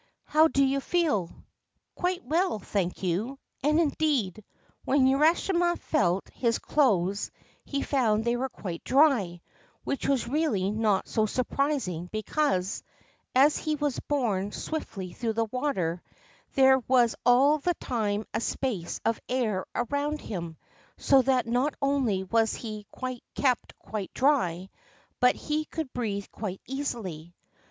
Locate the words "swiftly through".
14.51-15.33